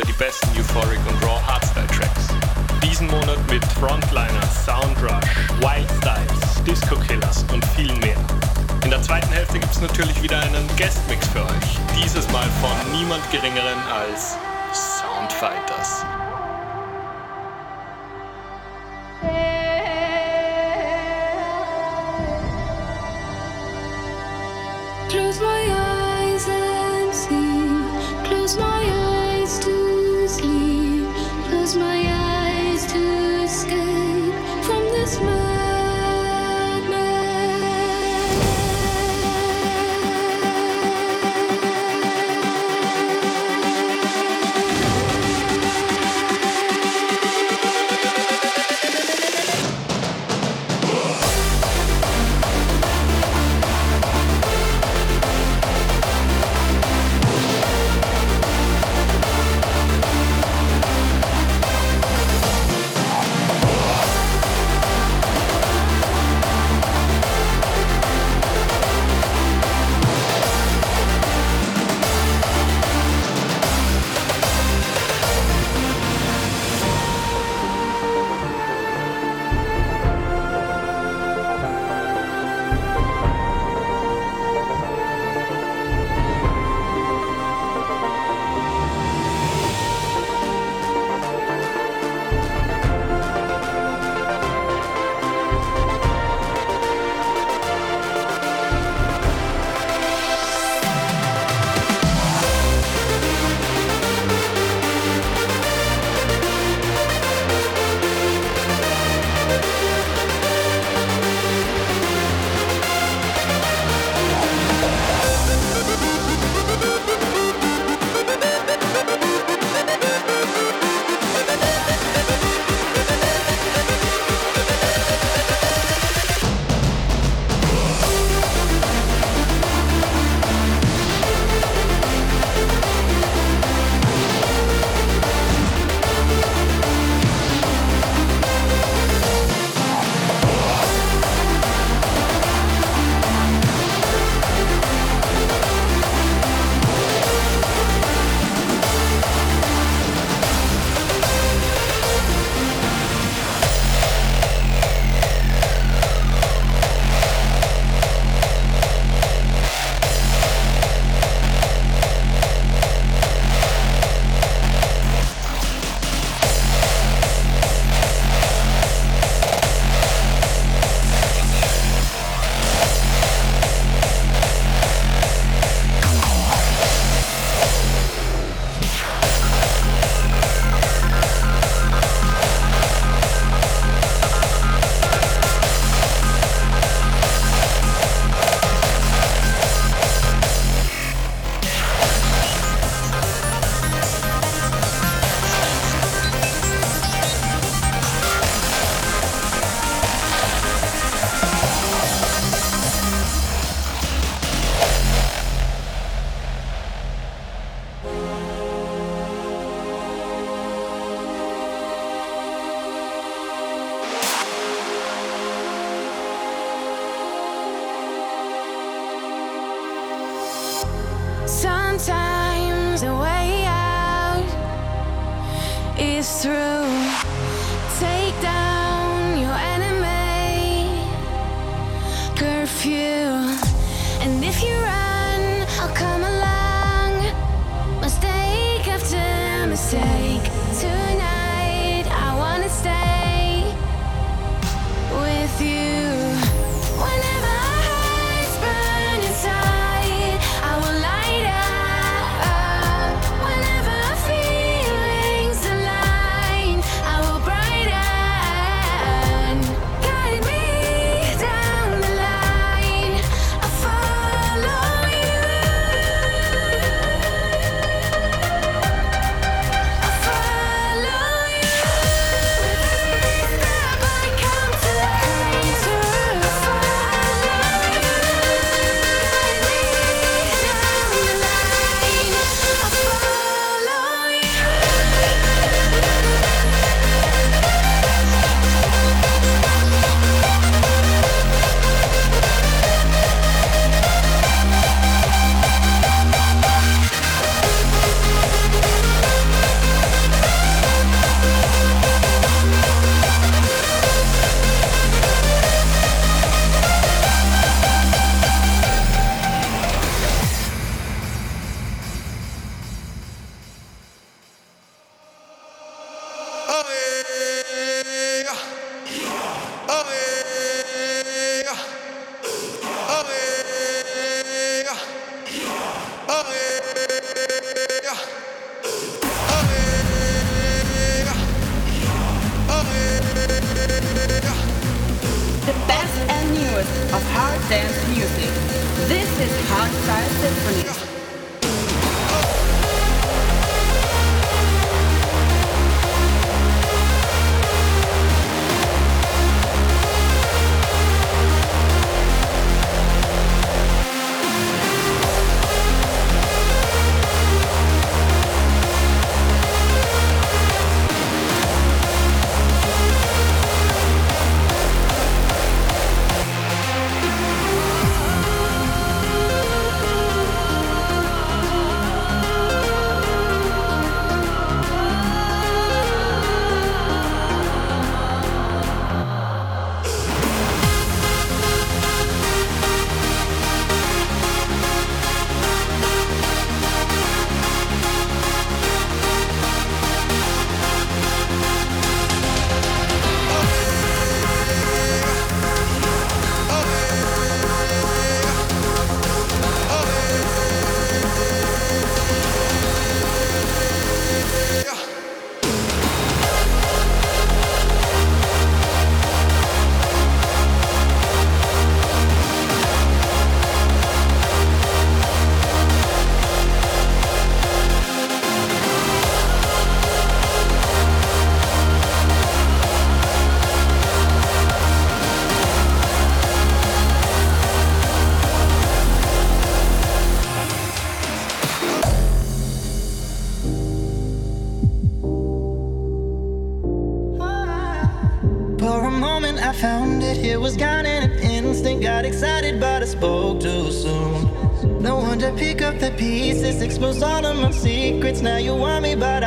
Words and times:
wieder 0.00 0.06
die 0.06 0.18
besten 0.18 0.48
Euphoric 0.58 0.98
und 1.08 1.22
Raw 1.22 1.40
Hardstyle 1.46 1.86
Tracks. 1.88 2.28
Diesen 2.82 3.06
Monat 3.08 3.38
mit 3.50 3.64
Frontliner, 3.72 4.42
Soundrush, 4.64 5.30
Wild 5.60 5.90
Styles, 5.98 6.64
Disco 6.66 6.96
Killers 6.96 7.44
und 7.52 7.64
viel 7.76 7.92
mehr. 7.98 8.16
In 8.84 8.90
der 8.90 9.02
zweiten 9.02 9.30
Hälfte 9.30 9.58
gibt 9.58 9.72
es 9.72 9.80
natürlich 9.80 10.22
wieder 10.22 10.40
einen 10.40 10.66
Guestmix 10.76 11.26
für 11.28 11.42
euch. 11.42 12.02
Dieses 12.02 12.30
Mal 12.30 12.48
von 12.60 12.92
niemand 12.92 13.28
geringeren 13.30 13.78
als 13.92 14.36
Soundfighters. 14.72 16.04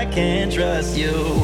Can't 0.05 0.51
trust 0.51 0.97
you. 0.97 1.42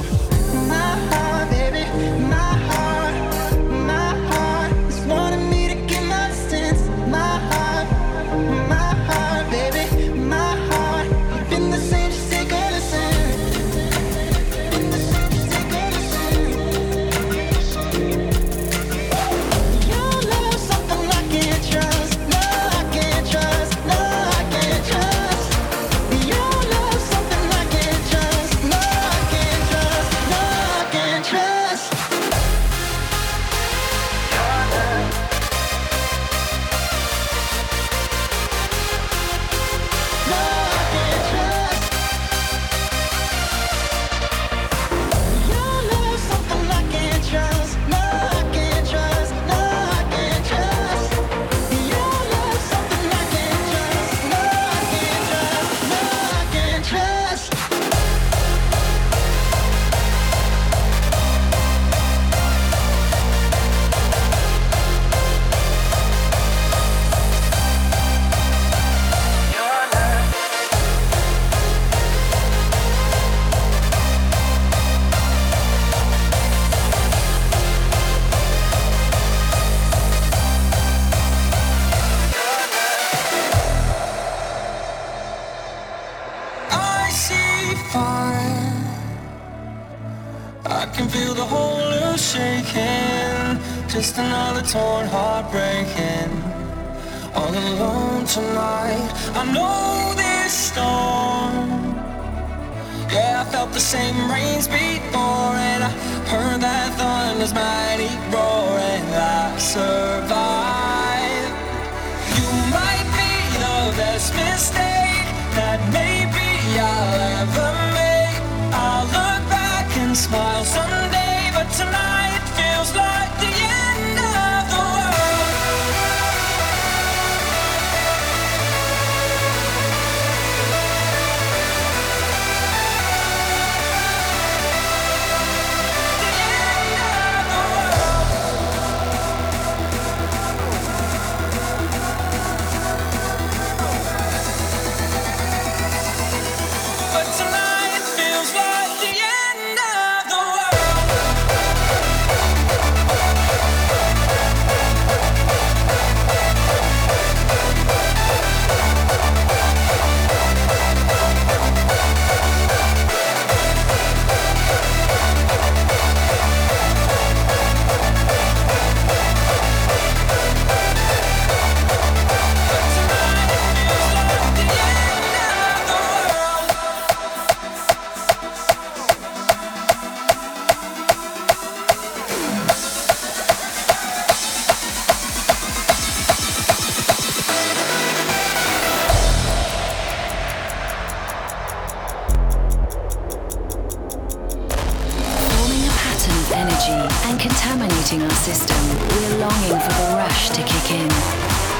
activating 197.99 198.23
our 198.23 198.31
system, 198.31 198.77
we're 199.09 199.37
longing 199.39 199.79
for 199.81 199.93
the 199.93 200.15
rush 200.15 200.49
to 200.49 200.61
kick 200.63 200.91
in. 200.91 201.07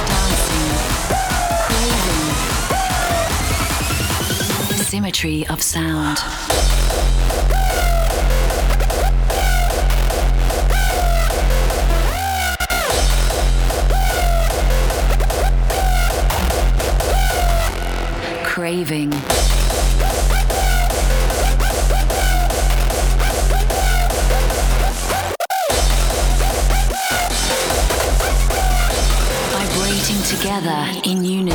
Dancing, 0.09 0.69
craving, 4.67 4.83
symmetry 4.83 5.47
of 5.47 5.61
sound. 5.61 6.17
Craving. 18.43 19.49
Together 30.59 31.01
in 31.05 31.23
unison. 31.23 31.49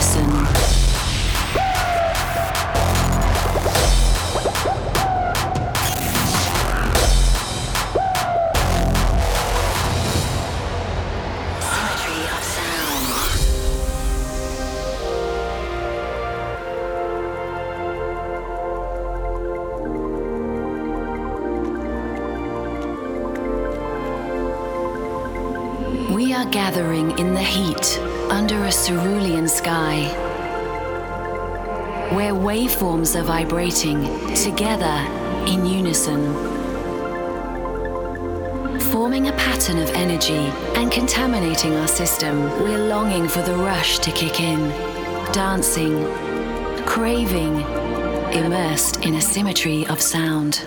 Are 33.16 33.22
vibrating 33.22 34.02
together 34.34 34.96
in 35.46 35.64
unison, 35.64 36.22
forming 38.80 39.28
a 39.28 39.32
pattern 39.32 39.78
of 39.78 39.88
energy 39.90 40.50
and 40.74 40.90
contaminating 40.90 41.74
our 41.76 41.86
system. 41.86 42.42
We're 42.62 42.88
longing 42.88 43.28
for 43.28 43.42
the 43.42 43.54
rush 43.54 43.98
to 44.00 44.10
kick 44.10 44.40
in, 44.40 44.70
dancing, 45.32 46.04
craving, 46.86 47.60
immersed 48.32 49.04
in 49.04 49.14
a 49.14 49.20
symmetry 49.20 49.86
of 49.86 50.00
sound. 50.00 50.66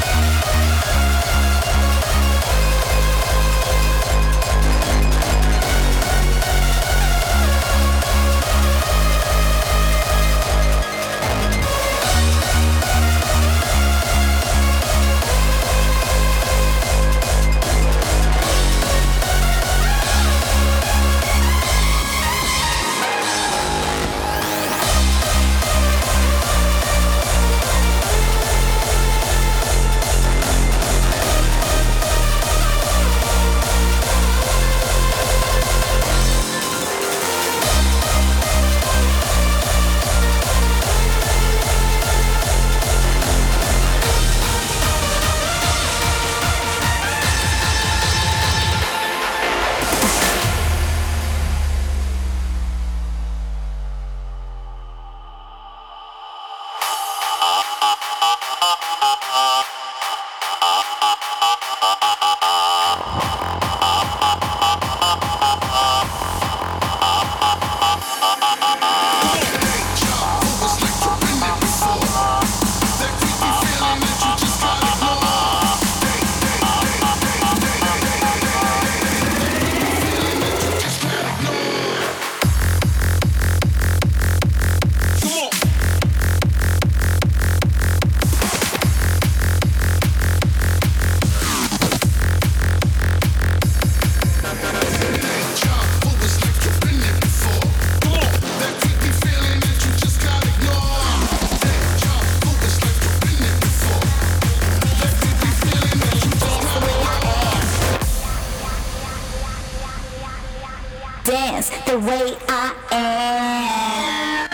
way 112.11 112.35
I 112.49 112.73
am. 112.91 114.49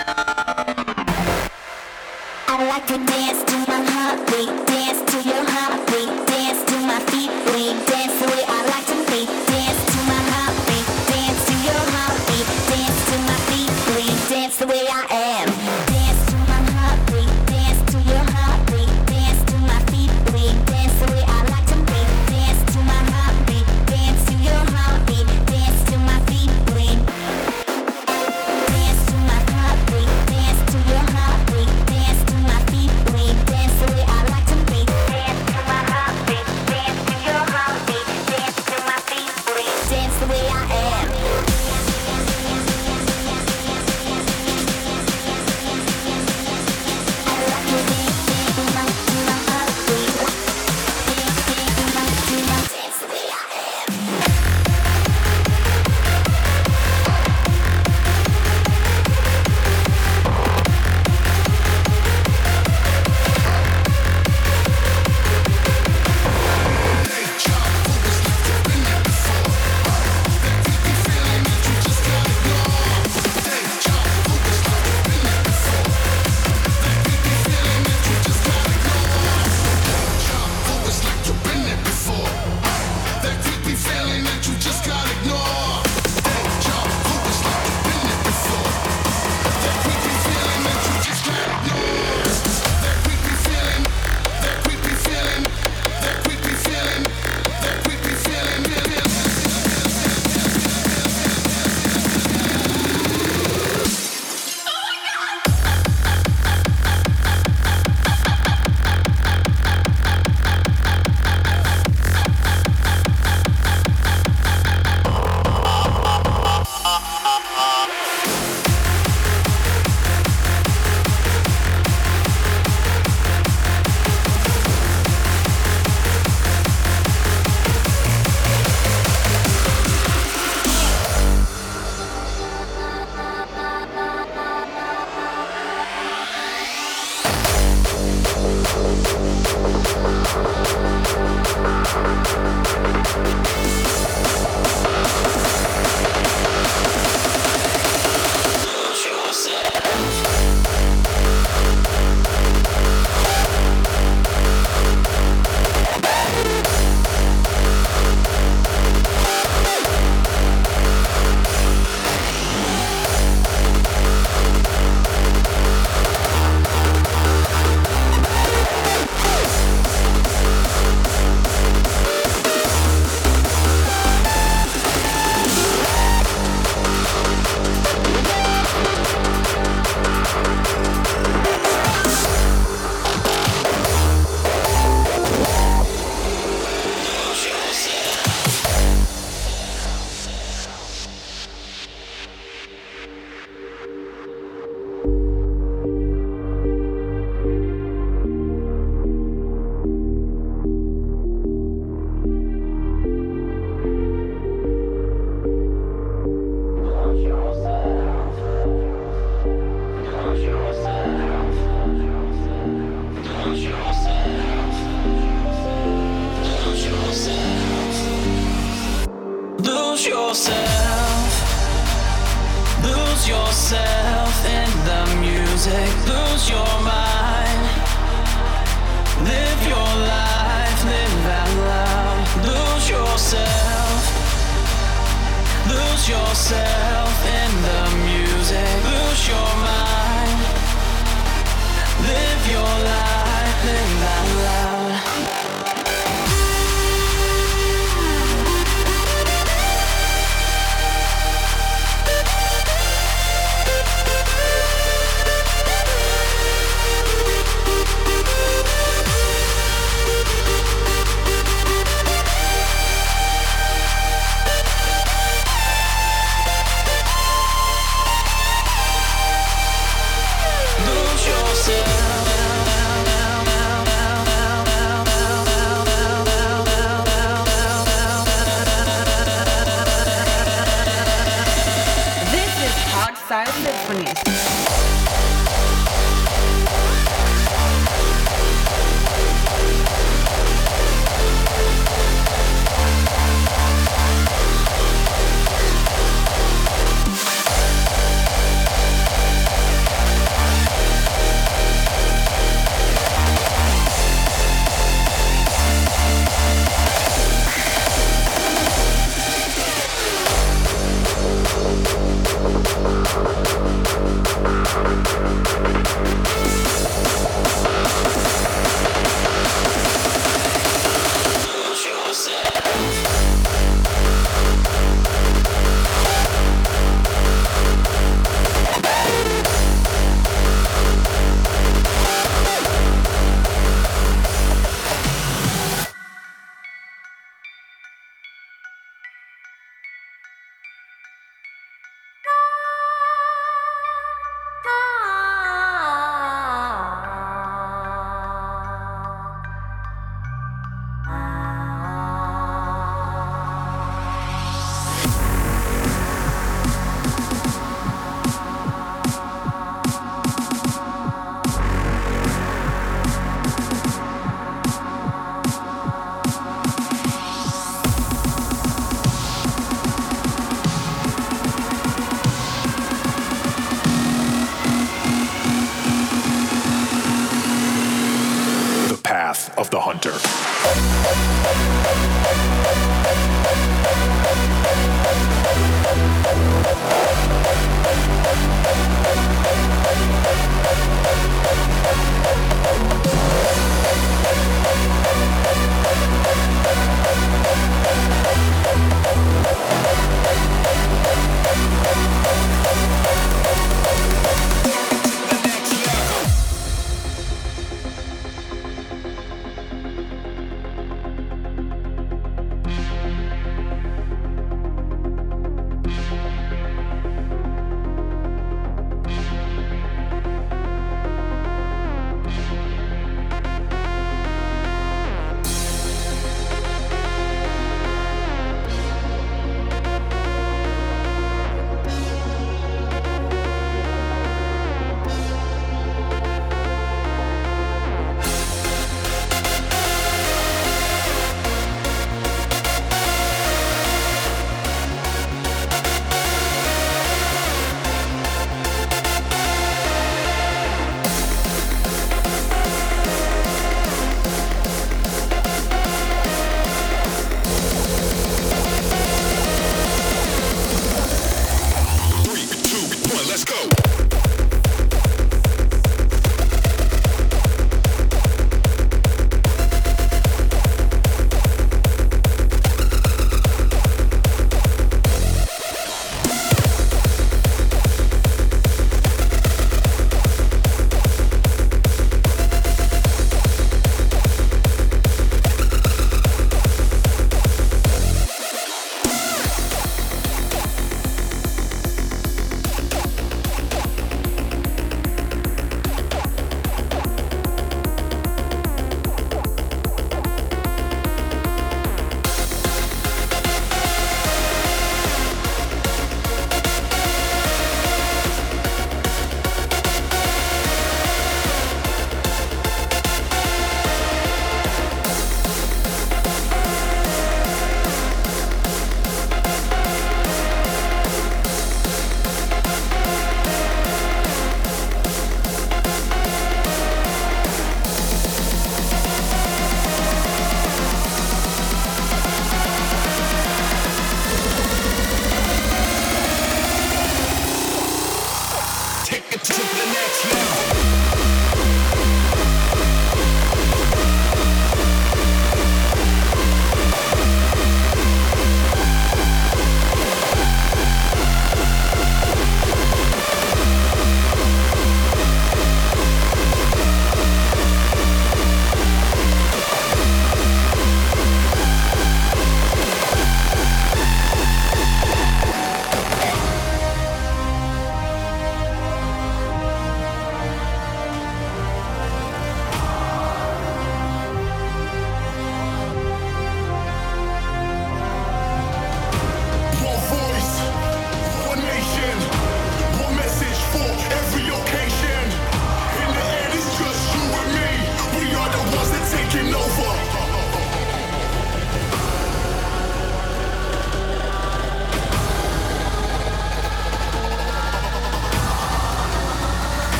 I 2.47 2.67
like 2.69 2.85
to 2.87 2.97
dance 3.03 3.43
to 3.49 3.57
my 3.71 3.81
heartbeat, 3.91 4.67
dance 4.67 5.01
to 5.11 5.17
your 5.27 5.43
heart. 5.49 5.86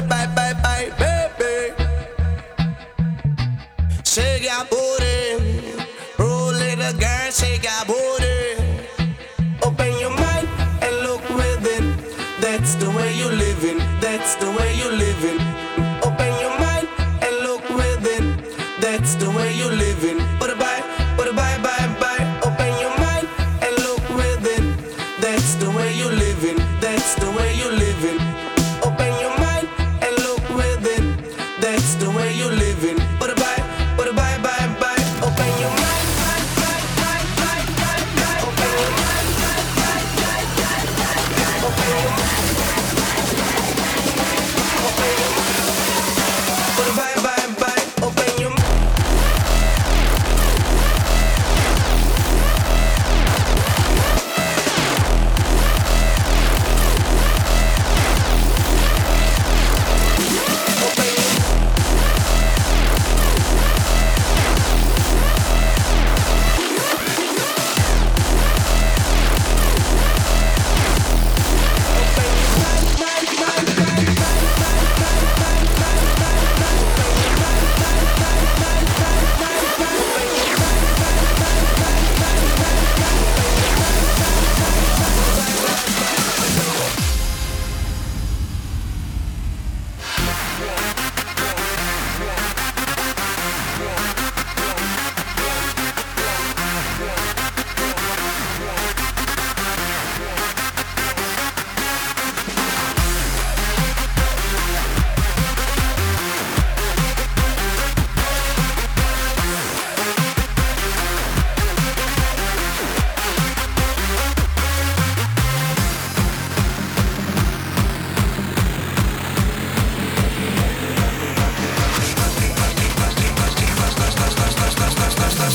bye, 0.00 0.26
bye, 0.34 0.54
bye, 0.62 0.90
bye. 0.98 1.11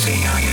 see 0.08 0.26
on 0.26 0.47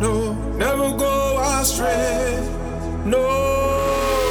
No, 0.00 0.32
never 0.56 0.96
go 0.96 1.38
astray. 1.60 2.40
No. 3.04 3.22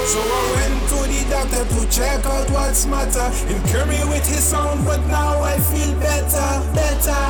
So 0.06 0.20
I 0.20 0.42
went 0.56 0.90
to 0.90 0.98
the 1.08 1.26
doctor 1.30 1.64
to 1.64 1.90
check 1.90 2.26
out 2.26 2.50
what's 2.52 2.86
matter. 2.86 3.30
He 3.48 3.56
cured 3.70 3.88
me 3.88 4.04
with 4.10 4.28
his 4.28 4.44
sound, 4.44 4.84
but 4.86 5.00
now 5.08 5.42
I 5.42 5.58
feel 5.60 5.94
better, 6.00 6.50
better 6.76 7.24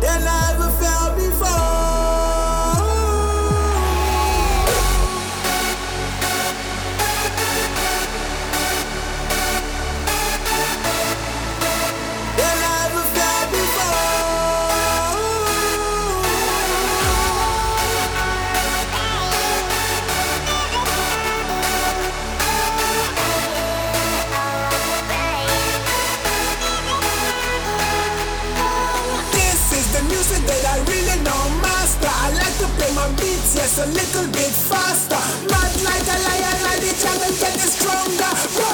than 0.00 0.22
I 0.26 0.52
ever 0.54 0.70
felt 0.80 1.05
just 33.76 33.88
a 33.88 33.92
little 33.92 34.32
bit 34.32 34.52
faster. 34.52 35.16
Mad 35.50 35.76
like 35.84 36.08
a 36.08 36.16
lion, 36.24 36.62
like 36.64 36.80
the 36.80 36.92
jungle 36.96 37.32
getting 37.36 37.60
stronger. 37.60 38.65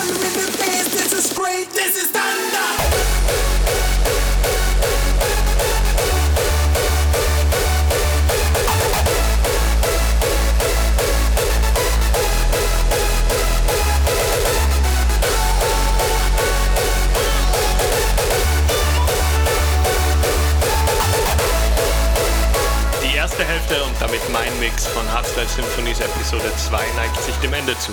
Damit 24.13 24.31
mein 24.31 24.61
Mix 24.61 24.87
von 24.89 25.11
Hardstyle 25.11 25.49
Symphonies 25.49 26.01
Episode 26.01 26.53
2 26.57 26.77
neigt 26.97 27.23
sich 27.23 27.35
dem 27.37 27.55
Ende 27.55 27.77
zu. 27.79 27.93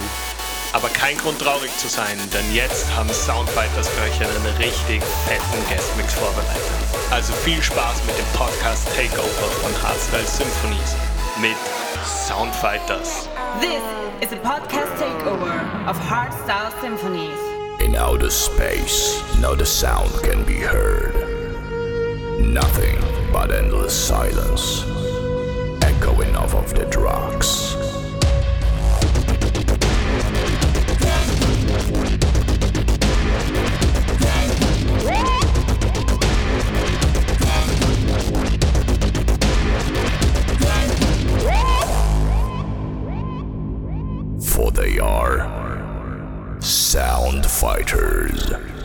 Aber 0.73 0.89
kein 0.89 1.17
Grund 1.17 1.39
traurig 1.39 1.71
zu 1.77 1.87
sein, 1.87 2.17
denn 2.33 2.53
jetzt 2.53 2.93
haben 2.93 3.09
Soundfighters 3.09 3.87
für 3.87 4.03
euch 4.03 4.19
einen 4.19 4.57
richtig 4.57 5.01
fetten 5.25 5.63
Guestmix 5.69 6.13
vorbereitet. 6.15 6.61
Also 7.09 7.31
viel 7.31 7.61
Spaß 7.63 8.03
mit 8.05 8.17
dem 8.17 8.25
Podcast 8.37 8.87
Takeover 8.97 9.49
von 9.61 9.71
Hardstyle 9.81 10.25
Symphonies 10.25 10.95
mit 11.39 11.55
Soundfighters. 12.05 13.29
This 13.61 13.81
is 14.19 14.33
a 14.33 14.41
podcast 14.41 14.91
takeover 14.99 15.55
of 15.87 15.97
Hardstyle 16.09 16.73
Symphonies. 16.81 17.39
In 17.79 17.95
outer 17.95 18.29
space, 18.29 19.23
no 19.39 19.55
the 19.55 19.65
sound 19.65 20.11
can 20.23 20.43
be 20.43 20.59
heard. 20.59 21.15
Nothing 22.41 22.97
but 23.31 23.51
endless 23.51 23.93
silence 23.93 24.83
echoing 25.99 26.35
off 26.35 26.55
of 26.55 26.73
the 26.73 26.85
drugs. 26.85 27.73
For 44.53 44.71
they 44.71 44.99
are 44.99 46.59
sound 46.61 47.45
fighters. 47.45 48.78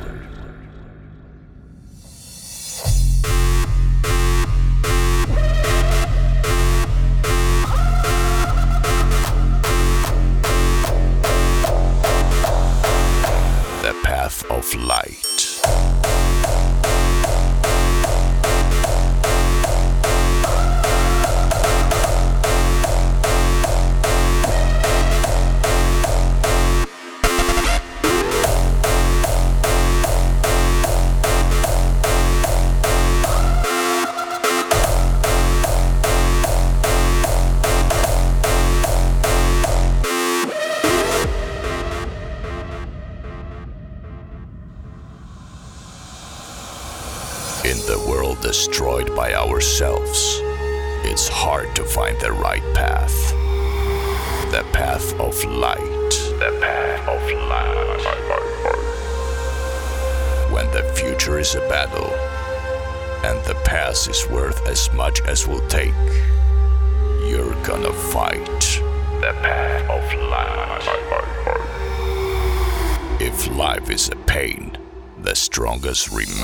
The 75.84 75.94
strongest 75.94 76.43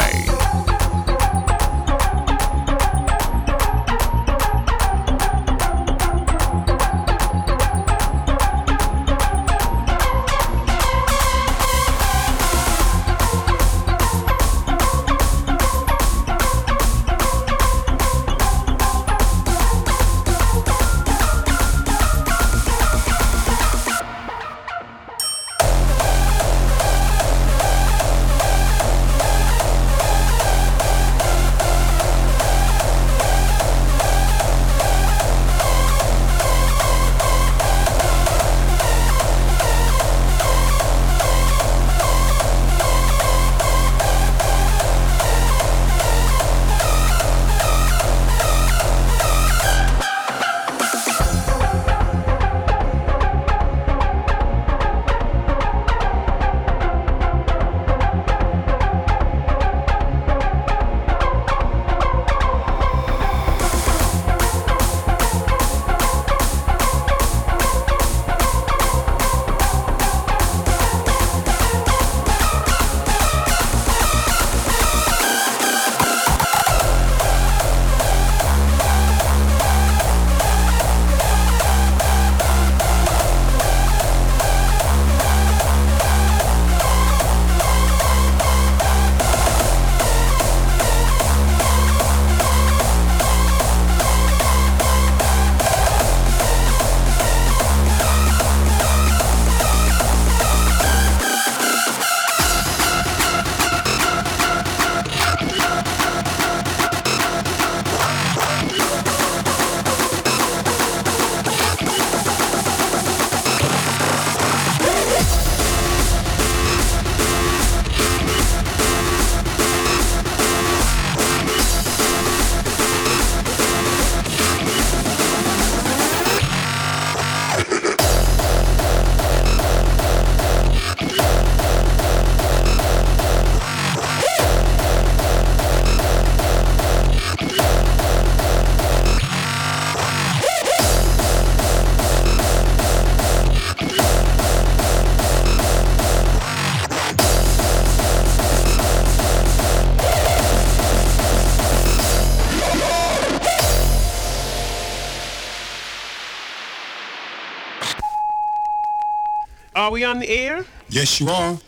we 160.01 160.05
on 160.05 160.19
the 160.19 160.31
air? 160.31 160.65
Yes, 160.89 161.21
you 161.21 161.29
are. 161.29 161.59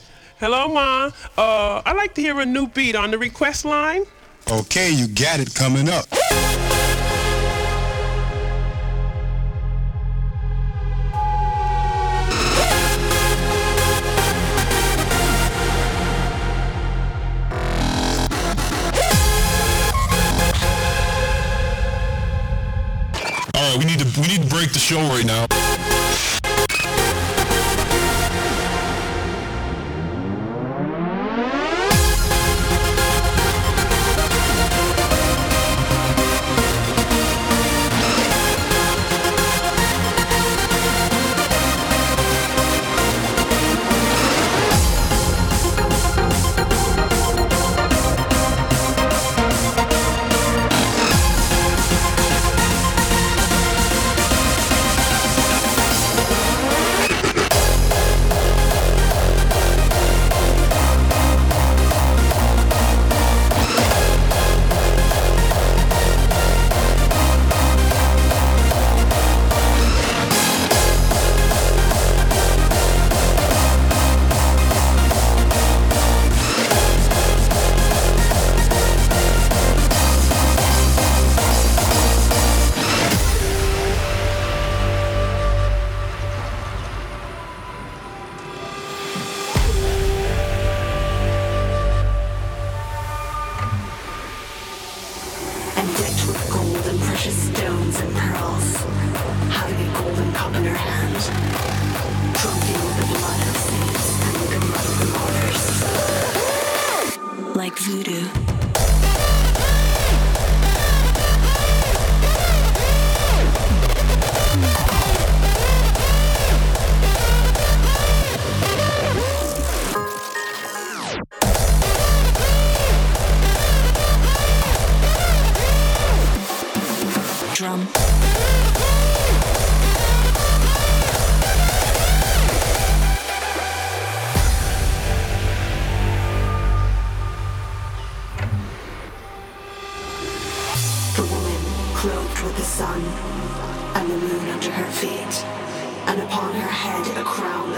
Hello, 0.40 0.66
Ma. 0.68 1.10
Uh, 1.36 1.82
I'd 1.84 1.96
like 1.96 2.14
to 2.14 2.22
hear 2.22 2.40
a 2.40 2.46
new 2.46 2.66
beat 2.66 2.96
on 2.96 3.10
the 3.10 3.18
request 3.18 3.66
line. 3.66 4.04
Okay, 4.50 4.90
you 4.90 5.06
got 5.06 5.38
it 5.38 5.54
coming 5.54 5.90
up. 5.90 6.06
All 23.54 23.62
right, 23.62 23.78
we 23.78 23.84
need 23.84 23.98
to 23.98 24.20
we 24.20 24.26
need 24.28 24.42
to 24.42 24.48
break 24.48 24.72
the 24.72 24.78
show 24.78 25.00
right 25.08 25.26
now. 25.26 25.61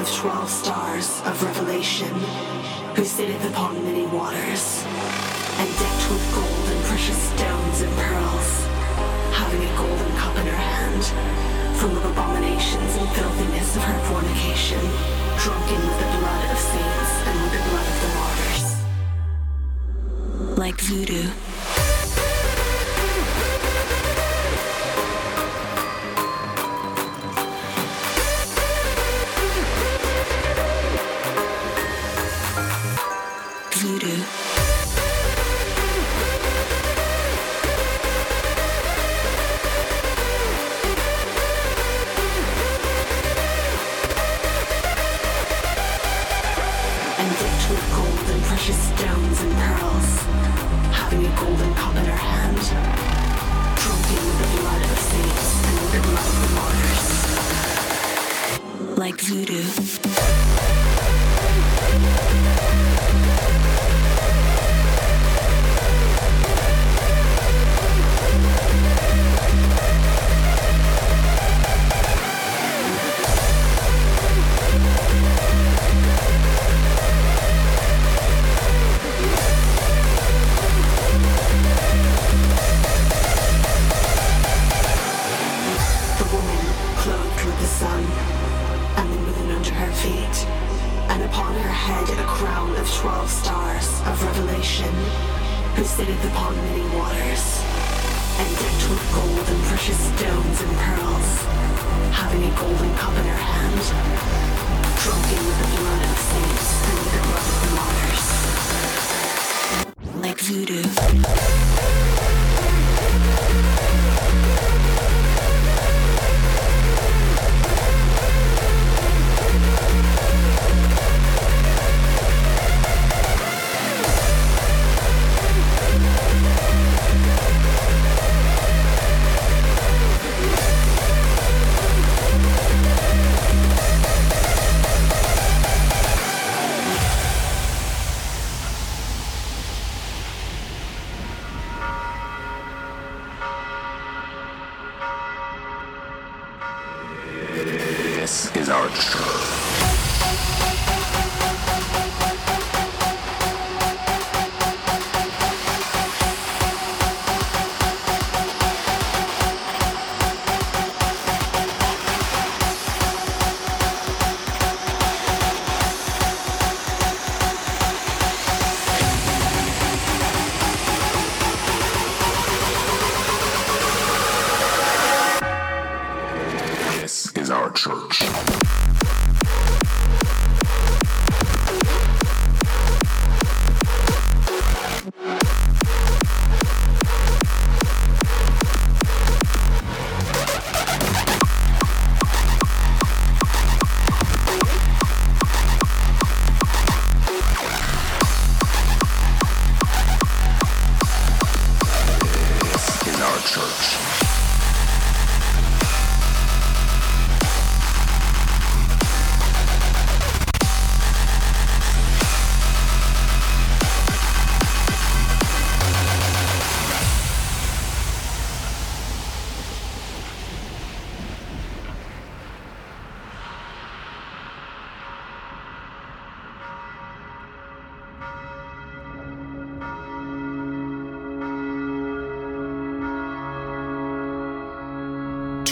Of 0.04 0.12
twelve 0.12 0.50
stars 0.50 1.22
of 1.24 1.42
revelation, 1.42 2.12
who 2.94 3.04
sitteth 3.04 3.42
upon 3.50 3.82
many 3.84 4.04
waters, 4.06 4.84
and 5.56 5.68
decked 5.80 6.10
with 6.10 6.34
gold 6.34 6.66
and 6.68 6.84
precious 6.84 7.16
stones 7.32 7.80
and 7.80 7.92
pearls, 7.96 8.66
having 9.32 9.62
a 9.64 9.76
golden 9.76 10.16
cup 10.16 10.36
in 10.36 10.46
her 10.46 10.62
hand, 10.72 11.04
full 11.78 11.96
of 11.96 12.04
abominations 12.04 12.96
and 12.96 13.08
filthiness 13.16 13.76
of 13.76 13.82
her 13.82 13.98
fornication, 14.10 14.80
drunken 15.38 15.80
with 15.88 15.98
the 16.02 16.10
blood 16.20 16.50
of 16.52 16.58
saints 16.58 17.12
and 17.24 17.40
with 17.40 17.52
the 17.56 17.62
blood 17.70 17.86
of 17.92 17.96
the 18.04 18.10
martyrs. 18.20 18.64
Like 20.58 20.80
voodoo. 20.80 21.30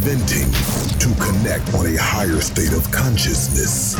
Of 0.00 0.06
reinventing 0.06 0.50
to 0.98 1.08
connect 1.22 1.74
on 1.74 1.86
a 1.86 1.96
higher 1.96 2.40
state 2.40 2.72
of 2.72 2.90
consciousness. 2.90 3.96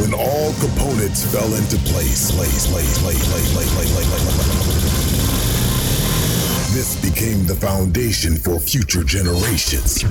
When 0.00 0.14
all 0.14 0.52
components 0.54 1.24
fell 1.32 1.52
into 1.54 1.76
place, 1.90 2.30
place, 2.32 2.66
place, 2.66 2.98
place, 2.98 3.28
place, 3.28 3.52
place, 3.52 3.72
place, 3.74 3.92
place, 3.92 4.10
place, 4.10 4.62
this 6.74 6.96
became 7.02 7.46
the 7.46 7.54
foundation 7.54 8.36
for 8.36 8.58
future 8.58 9.04
generations. 9.04 10.04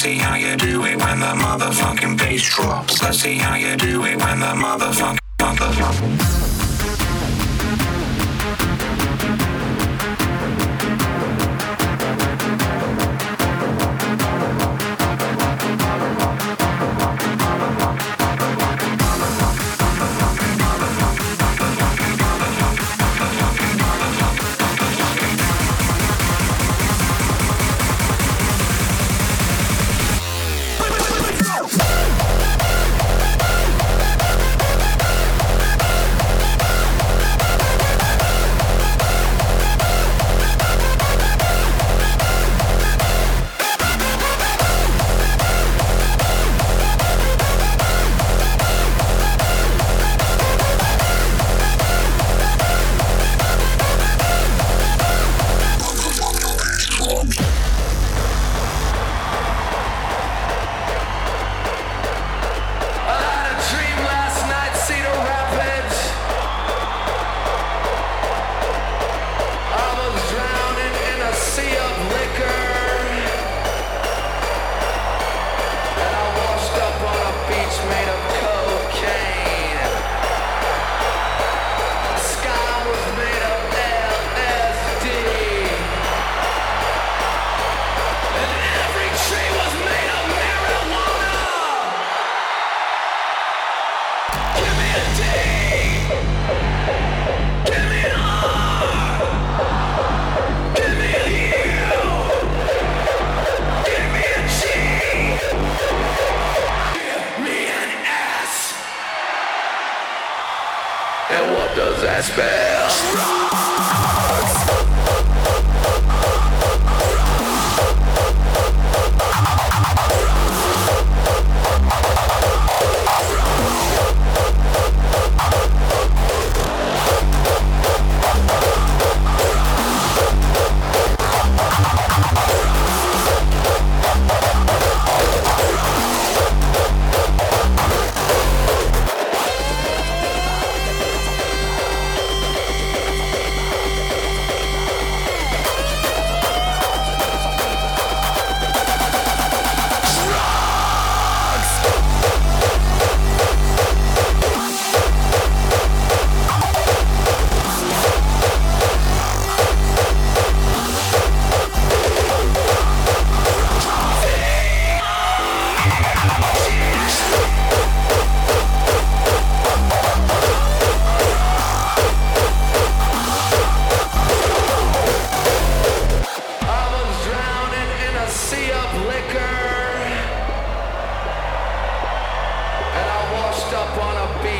See 0.00 0.16
how 0.16 0.34
you 0.34 0.56
do 0.56 0.82
it 0.86 0.96
when 0.96 1.20
the 1.20 1.26
motherfucking 1.26 2.16
bass 2.16 2.42
drops. 2.54 3.02
Let's 3.02 3.18
see 3.18 3.36
how 3.36 3.56
you 3.56 3.76
do 3.76 4.02
it 4.06 4.16
when 4.16 4.40
the 4.40 4.46
motherfucking. 4.46 5.19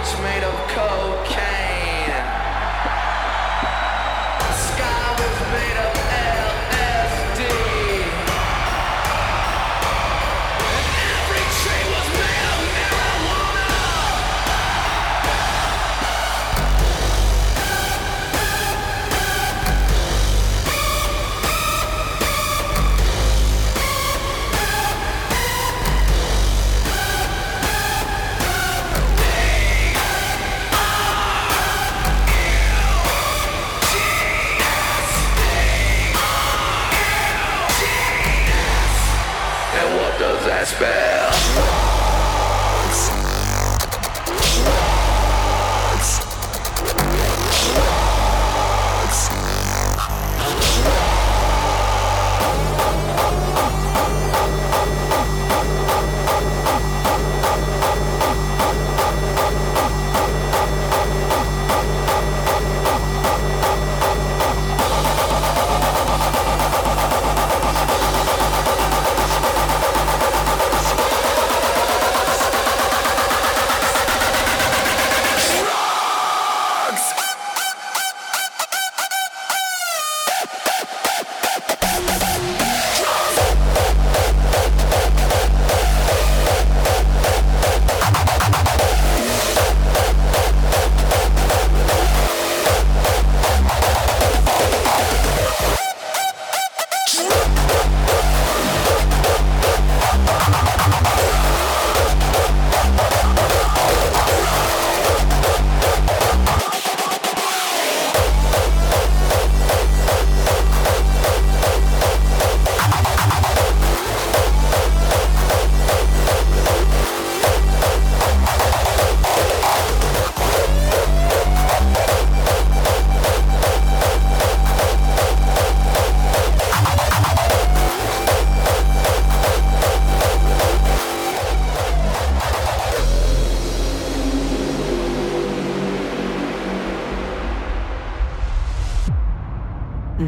streets 0.03 0.23
made 0.23 0.45
of 0.45 0.55
cocaine. 0.69 1.60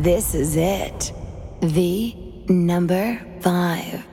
This 0.02 0.34
is 0.34 0.56
it. 0.56 1.12
The 1.60 2.12
number 2.48 3.20
five. 3.40 4.04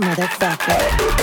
that 0.00 0.16
motherfucker. 0.16 1.14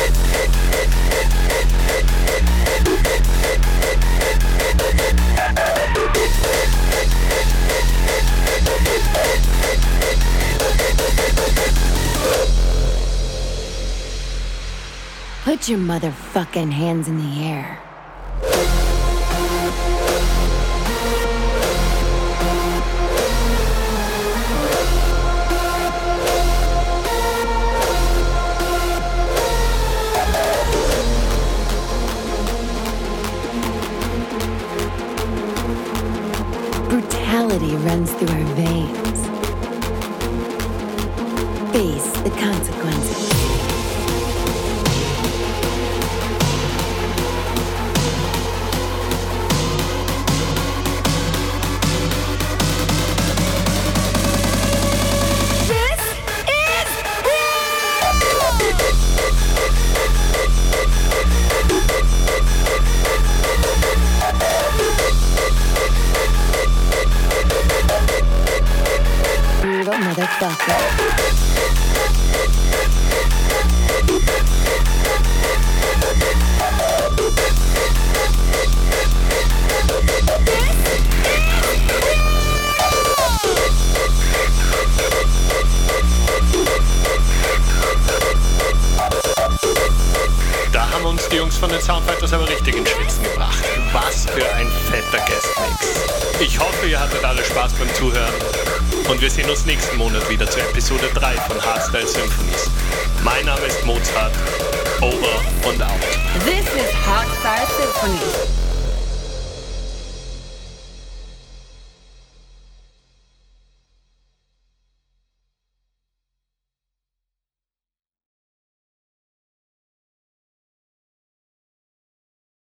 Put 15.44 15.68
your 15.68 15.80
motherfucking 15.80 16.72
hands 16.72 17.08
in 17.08 17.18
the 17.18 17.44
air. 17.44 17.91